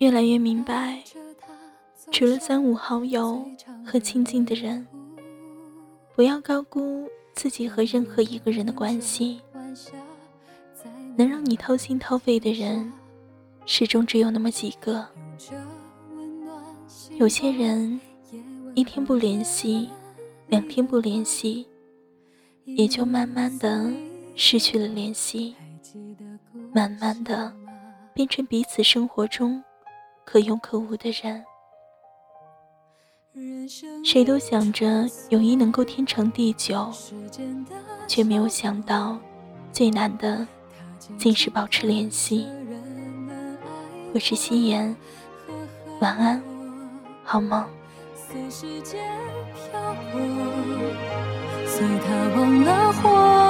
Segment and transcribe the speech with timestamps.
[0.00, 0.98] 越来越明白，
[2.10, 3.46] 除了三五好友
[3.84, 4.86] 和亲近的人，
[6.16, 9.42] 不要高估自己和任何一个人的关系。
[11.18, 12.90] 能让你掏心掏肺的人，
[13.66, 15.06] 始终只有那么几个。
[17.18, 18.00] 有些人，
[18.74, 19.90] 一天不联系，
[20.46, 21.66] 两天不联系，
[22.64, 23.92] 也就慢慢的
[24.34, 25.54] 失去了联系，
[26.72, 27.54] 慢慢的
[28.14, 29.62] 变成彼此生活中
[30.30, 31.44] 可有可无的人。
[34.04, 36.88] 谁都想着友谊能够天长地久，
[38.06, 39.18] 却没有想到
[39.72, 40.46] 最难的。
[41.18, 42.46] 竟是保持联系。
[44.14, 44.94] 我是夕颜，
[46.00, 46.40] 晚安，
[47.24, 47.66] 好梦。
[48.14, 48.38] 随
[52.06, 53.49] 他忘了活，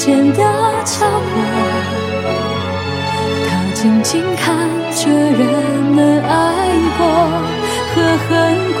[0.00, 0.38] 间的
[0.86, 1.38] 角落，
[3.46, 4.46] 他静静看
[4.96, 5.42] 着人
[5.94, 6.32] 们爱
[6.96, 7.00] 过
[7.92, 7.94] 和
[8.24, 8.28] 恨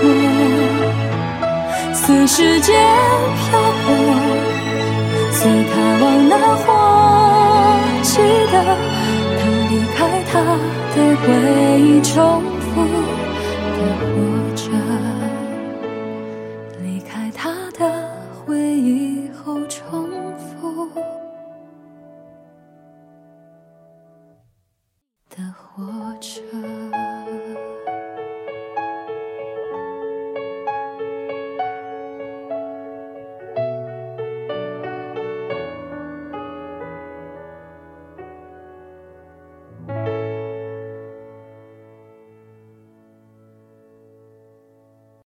[0.00, 0.02] 过，
[1.92, 2.74] 随时间
[3.36, 3.86] 漂泊，
[5.30, 5.38] 随
[5.70, 6.66] 他忘了或，
[8.00, 8.12] 记
[8.50, 8.54] 得
[9.36, 9.98] 他离开
[10.32, 10.32] 他
[10.96, 11.26] 的回
[11.82, 12.16] 忆中。
[25.40, 26.40] 的火车。